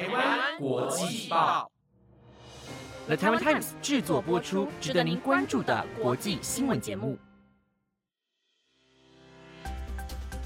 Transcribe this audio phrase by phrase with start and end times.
[0.00, 1.70] 台湾国际报
[3.06, 7.18] ，The Taiwan Times 制作播出，值得您关注的国际新闻节目。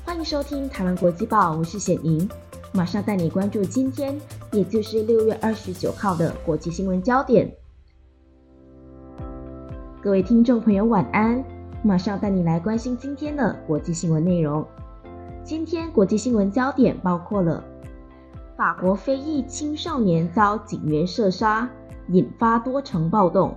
[0.04, 2.28] 欢迎收听台湾国际报，我是显宁，
[2.72, 4.20] 马上带你关注今天，
[4.50, 7.48] 也就是六月二十九号的国际新闻焦点。
[10.02, 11.44] 各位听众朋友，晚安！
[11.84, 14.66] 马上带你来关心今天的国际新闻内容。
[15.44, 17.62] 今天国际新闻焦点包括了
[18.56, 21.68] 法国非裔青少年遭警员射杀，
[22.08, 23.50] 引发多城暴动；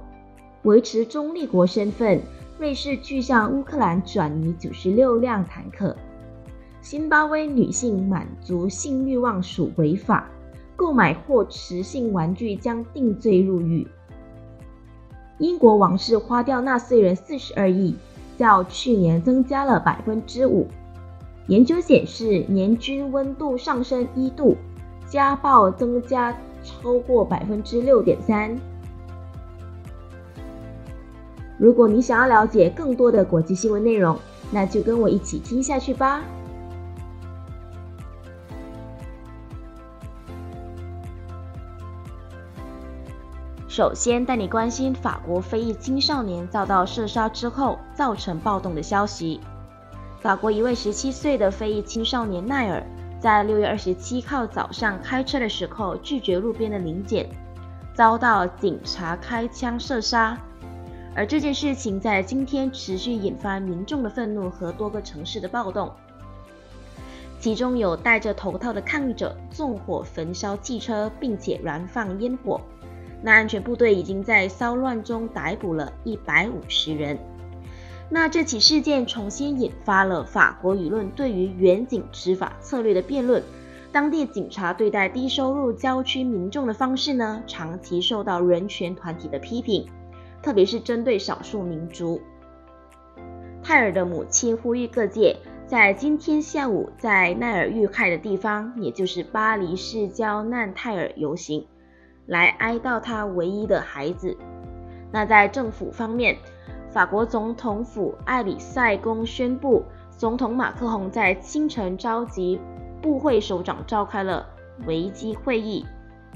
[0.64, 2.20] 维持中立国身份，
[2.58, 5.96] 瑞士拒向乌克兰转移九十六辆坦克。
[6.82, 10.28] 津巴威女性满足性欲望属违法，
[10.76, 13.88] 购买或持性玩具将定罪入狱。
[15.38, 17.96] 英国王室花掉纳税人四十二亿，
[18.36, 20.66] 较去年增加了百分之五。
[21.46, 24.58] 研究显示，年均温度上升一度，
[25.10, 28.58] 家暴增加超过百分之六点三。
[31.58, 34.20] 如果你想要了解更多的国际新闻内容，
[34.52, 36.22] 那就跟我一起听下去吧。
[43.68, 49.40] 首先带你关心法国非裔青少年遭到射杀之后造成暴动的消息。
[50.20, 52.84] 法国一位十七岁的非裔青少年奈尔，
[53.20, 57.28] 在六月二十七号早上开车的时候拒绝路边的临检，
[57.94, 60.38] 遭到警察开枪射杀。
[61.16, 65.92] 而这件事情在今天持续引发民众的愤怒和多个城市的暴动，
[67.40, 72.62] 其中有戴着头套的抗议者纵火焚烧汽车，并且燃放烟火。
[73.24, 77.18] 那安全部队已经在骚乱中逮捕了一百五十人。
[78.10, 83.44] 那这起事件重新引发了法国舆论对于远景执法策略的辩论。
[83.92, 89.88] 当地警察对待低收入郊区民众的方式呢，长期受到人权团体的批评，
[90.42, 92.22] 特别是针对少数民族。
[93.64, 95.36] 泰尔的母亲呼吁各界
[95.66, 101.66] 在今天下午在奈尔遇害的地方，也就是巴黎市郊难泰尔游行。
[102.26, 104.38] 来哀悼他唯一的孩子。
[105.12, 106.38] 那在政府方面，
[106.98, 109.86] 法国总统府艾里塞宫宣布，
[110.18, 112.60] 总统马克宏在清晨召集
[113.04, 114.44] 部会首长召开了
[114.88, 115.86] 危机会议，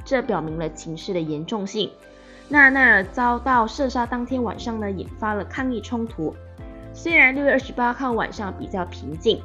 [0.06, 1.90] 这表明了情势的严重性。
[2.48, 6.32] 娜奈尔遭到射杀当天晚上呢，引发了抗议冲突。
[6.94, 9.42] 虽然六月二十八号晚上比较平静，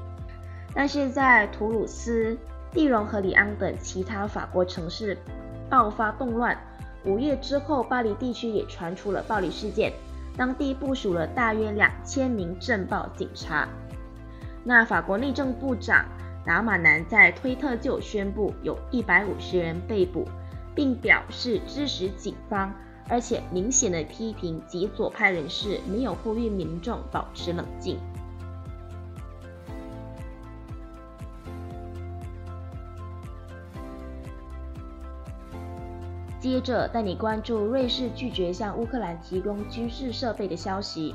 [0.74, 2.36] 但是在图鲁斯、
[2.72, 5.16] 蒂荣和里昂等其他法国城市。
[5.70, 6.54] 爆发动乱，
[7.06, 9.90] 五月之后，巴黎地区也传出了暴力事件，
[10.36, 13.68] 当地部署了大约两千名镇暴警察。
[14.64, 16.04] 那法国内政部长
[16.44, 20.28] 达马南在推特就宣布，有一百五十人被捕，
[20.74, 22.72] 并表示支持警方，
[23.08, 27.98] 而且明显的批评及左派人士没有呼吁民众保持冷静。
[36.46, 41.12] 接着带你关注瑞士拒绝向乌克兰提供军事设备的消息。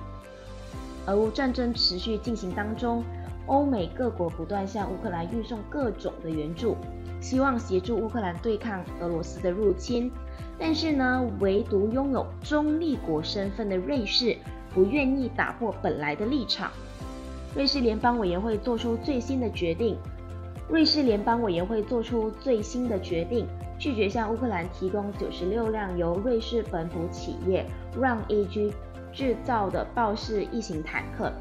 [1.08, 3.02] 俄乌战争持续进行当中，
[3.48, 6.76] 欧美各国不断向乌克兰运送各种的援助，
[7.22, 10.12] 希望协助乌克兰对抗俄罗斯的入侵。
[10.60, 14.36] 但是呢，唯独拥有中立国身份的瑞士
[14.74, 16.70] 不愿意打破本来的立场。
[17.56, 19.98] 瑞士联邦委员会做出最新的决定。
[20.70, 23.48] 瑞士联邦委员会做出最新的决定。
[23.82, 27.66] 拒绝向乌克兰提供九十六辆由瑞士本土企业
[27.98, 28.72] Run AG
[29.12, 31.34] 制造的豹式异型坦克。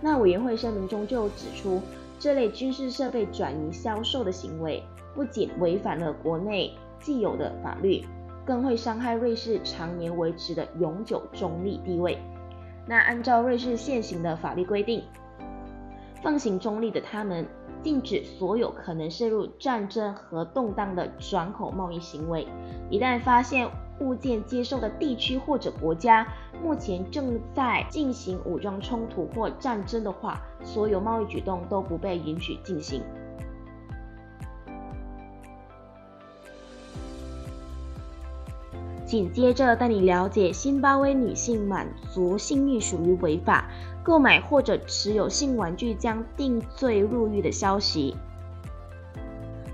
[0.00, 1.80] 那委员会声明中就指出，
[2.18, 4.82] 这类军事设备转移销售的行为
[5.14, 8.04] 不仅违反了国内既有的法律，
[8.44, 12.18] 更会伤害瑞士常年维持的永久中立地位。
[12.88, 15.04] 那按照瑞士现行的法律规定，
[16.24, 17.46] 奉行中立的他们。
[17.84, 22.48] 禁止所有可能涉入战争和动荡的转口贸易行为。
[22.90, 23.70] 一旦发现
[24.00, 26.26] 物件接受的地区或者国家
[26.62, 33.02] 目前正在进行武装冲突或战争的话，所有贸易举动都不被允许进行。
[39.04, 43.68] 紧接着带你了解，津巴威女性满足性欲属于违法。
[44.02, 48.14] 购买或者持有性玩具将定罪入狱的消息。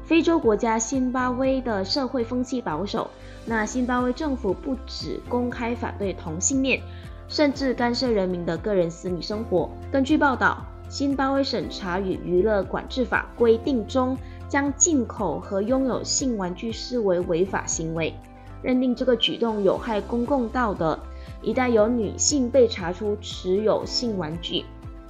[0.04, 3.10] 非洲国家津巴威的社会风气保守，
[3.44, 6.80] 那津巴威政府不止公开反对同性恋，
[7.26, 9.68] 甚至干涉人民的个人私密生活。
[9.90, 14.16] 根据报道，津巴威审查与娱乐管制法规定中，
[14.48, 18.14] 将进口和拥有性玩具视为违法行为，
[18.62, 20.98] 认定这个举动有害公共道德。
[21.42, 24.64] 一旦有女性被查出持有性玩具，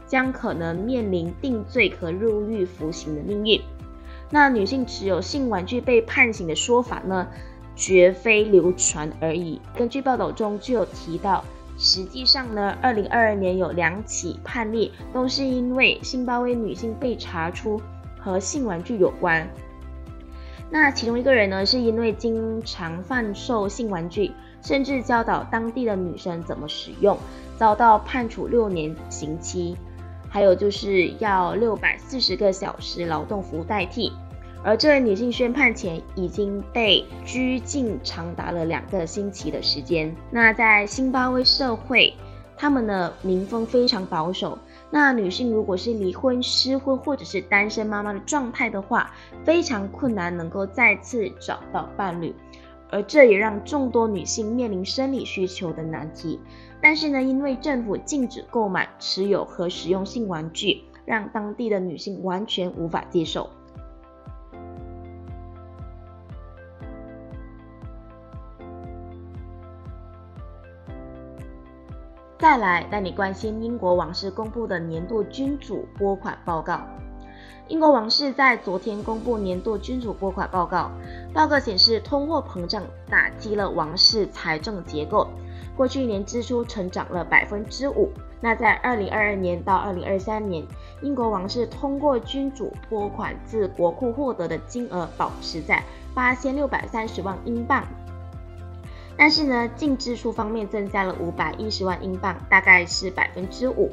[0.06, 3.61] 将可能面临定罪和入狱服刑的命运。
[4.31, 7.26] 那女性持有性玩具被判刑的说法呢，
[7.75, 9.61] 绝非流传而已。
[9.76, 11.44] 根据报道中就有提到，
[11.76, 17.81] 实际上呢，二零二二年有两起判例都是因为性包围女性被查出
[18.20, 19.49] 和性玩具有关。
[20.70, 24.32] 那其中一个人呢，是因为经常贩售性玩具。
[24.62, 27.17] 甚至教导当地的女生怎么使用，
[27.56, 29.75] 遭到判处六年刑期，
[30.28, 34.12] 还有就是要六百四十个小时劳动服务代替。
[34.62, 40.14] 而这位女性宣判前已经被拘禁长达了两个星期的时间。
[40.31, 42.12] 那在辛巴威社会，
[42.55, 44.58] 他们的民风非常保守。
[44.90, 49.10] 那女性如果是离婚、失婚或者是单身妈妈的状态的话，
[49.44, 52.34] 非常困难能够再次找到伴侣。
[52.90, 56.40] 而这也让众多女性面临生理需求的难题。
[56.82, 63.48] 但是呢，因为政府禁止购买、持有和使用性玩具，让当地的女性完全无法接受。
[72.40, 76.81] 再来带你关心英国王室公布的年度君主拨款报告。
[77.69, 80.90] 英国王室在昨天公布年度君主拨款报告。
[81.34, 85.28] 报告显示，通货膨胀打击了王室财政结构。
[85.76, 88.10] 过去一年支出成长了百分之五。
[88.40, 90.64] 那在二零二二年到二零二三年，
[91.02, 95.82] 英国王室通过君主拨款自国库获得的金额保持在
[96.14, 97.84] 八千六百三十万英镑。
[99.20, 103.90] 但是呢，净支出方面增加了五百一十万英镑，大概是百分之五，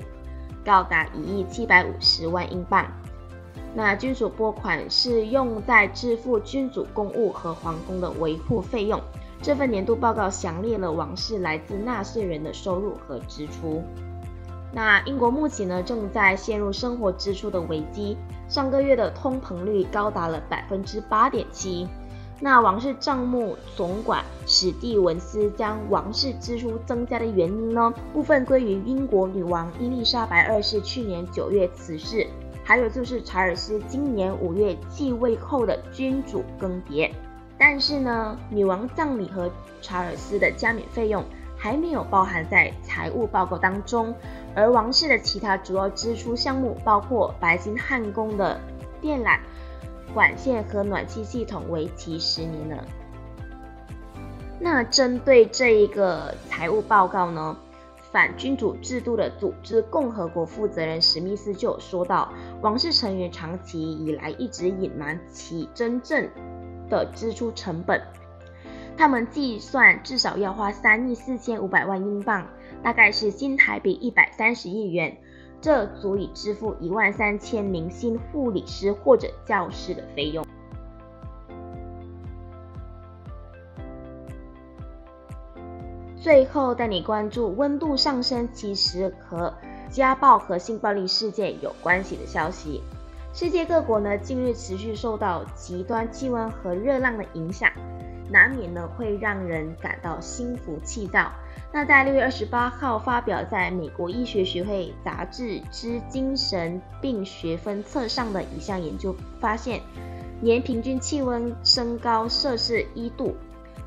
[0.64, 2.86] 高达一亿七百五十万英镑。
[3.76, 9.02] 那君主拨款是用在支付君主公务和皇宫的维护费用。
[9.42, 13.84] 这份年度报告详列了王室来自纳税人的收入和支出。
[14.72, 18.16] 那英国目前呢正在陷入生活支出的危机，
[18.48, 21.86] 上个月的通膨率高达了百分之八点七。
[22.40, 32.28] 那王室账目总管史蒂文斯将王室支出增加的原因呢，部分归于英国女王伊丽莎白二世去年九月辞世。
[32.64, 37.10] 还有就是查尔斯今年五月继位后的君主更迭，
[37.58, 39.50] 但是呢，女王葬礼和
[39.82, 41.24] 查尔斯的加冕费用
[41.58, 44.14] 还没有包含在财务报告当中，
[44.54, 48.60] 而王室的其他主要支出项目包括白金汉宫的
[49.00, 49.40] 电缆、
[50.14, 52.84] 管线和暖气系统，为期十年了。
[54.60, 57.56] 那针对这一个财务报告呢？
[58.10, 62.32] 反君主制度的组织共和国负责人史密斯就有说到，
[62.62, 66.28] 王室成员长期以来一直隐瞒其真正
[66.90, 68.02] 的支出成本。
[68.98, 72.48] 他们计算至少要花三亿四千五百万英镑，
[72.82, 75.16] 大概是新台币一百三十亿元，
[75.60, 80.46] 这足以支付一万三千名新护理师或者教师的费用。
[86.16, 89.54] 最后带你关注温度上升其实和
[89.90, 92.84] 家暴和性暴力事件有关系的消息。
[93.34, 97.72] 世界各国呢近日持续受到极端气温和热浪的影响，
[98.30, 101.32] 难免呢会让人感到心浮气躁。
[101.72, 109.82] 那在六月二十八号发表在美国医学学会杂志之精神病学分册上的一项研究发现，
[110.42, 113.36] 年平均气温升高摄氏一度。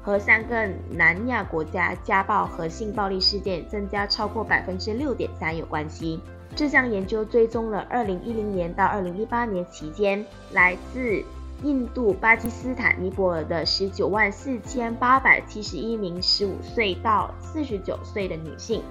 [0.02, 6.18] 和三个南亚国家家暴和性暴力事件增加超过百分之六点三有关系。
[6.56, 11.22] 这项研究追踪了二零一零年到二零一八年期间来自
[11.62, 18.82] 印度、巴基斯坦、尼泊尔的十九万四千八百七十一名十五岁到四十九岁的女性，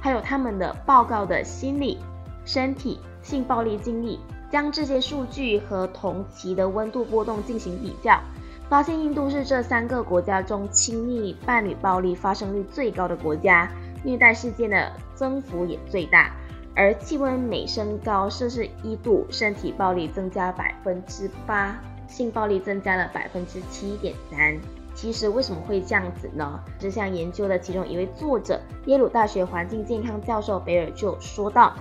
[0.00, 1.98] 还有他们的报告的心理、
[2.44, 4.18] 身体、性暴力经历，
[4.50, 8.20] 将这些数据和同期的温度波动进行比较。
[8.68, 13.68] 发现印度是这三个国家中亲密伴侣暴力发生率最高的国家，
[14.04, 16.32] 虐待事件的增幅也最大。
[16.76, 21.76] 而气温每升高摄氏一度，身体暴力增加百分之八，
[22.10, 24.58] 性暴力增加了百分之七点三。
[24.92, 26.60] 其实为什么会这样子呢？
[26.78, 31.72] 这项研究的其中一位作者，耶鲁大学环境健康教授贝尔就说到，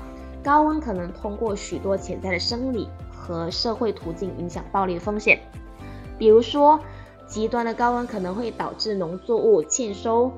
[0.43, 5.39] 高温可能通过许多潜在的生理和社会途径影响暴力风险。
[6.17, 6.79] 比如说，
[7.27, 10.31] 极端的高温可能会导致农作物欠收、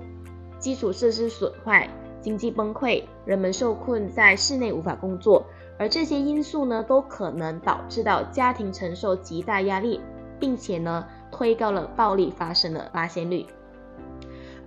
[0.57, 1.87] 基础设施损坏、
[2.21, 5.45] 经济崩溃，人们受困在室内无法工作，
[5.81, 9.99] 而这些因素呢，都可能导致到家庭承受极大压力，
[10.39, 13.47] 并且呢，推高了暴力发生的发现率。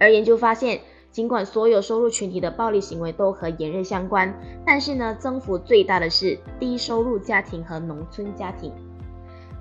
[0.01, 0.81] 而研究发现，
[1.13, 4.35] 尽管所有收入群体的暴力行为都和炎热相关，
[4.67, 8.73] 但是呢，增幅最大的是低收入家庭和农村家庭。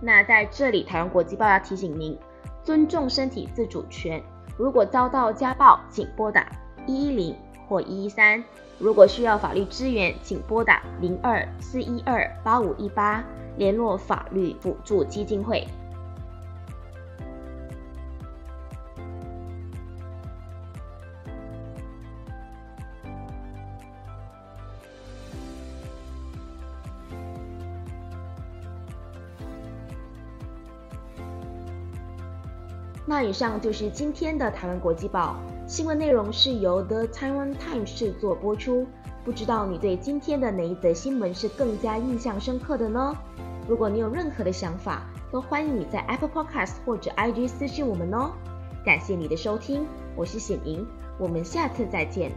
[0.02, 2.18] 那在这里，台湾国际报要提醒您，
[2.64, 4.20] 尊重身体自主权。
[4.58, 6.52] 如果遭到家暴，请拨打
[6.88, 7.36] 一一零
[7.70, 8.44] 或一一三。
[8.84, 13.24] 如果需要法律支援，请拨打零二四一二八五一八，
[13.56, 15.66] 联络法律辅助基金会。
[33.06, 38.86] 那以上就是今天的台湾国际报新闻内容，是由 The Taiwan Times 制作播出。
[39.24, 43.16] 不知道你对今天的哪一则新闻是更加印象深刻的呢？
[43.68, 48.34] 如果你有任何的想法，都欢迎你在 Apple Podcast 或者 IG 私信我们哦。
[48.86, 50.86] 感谢你的收听，我是显莹，
[51.18, 52.30] 我们下次再见。